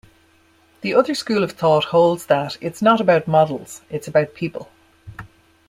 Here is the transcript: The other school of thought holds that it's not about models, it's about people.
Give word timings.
The 0.81 0.95
other 0.95 1.13
school 1.13 1.43
of 1.43 1.51
thought 1.51 1.83
holds 1.83 2.25
that 2.25 2.57
it's 2.59 2.81
not 2.81 2.99
about 2.99 3.27
models, 3.27 3.83
it's 3.91 4.07
about 4.07 4.33
people. 4.33 4.67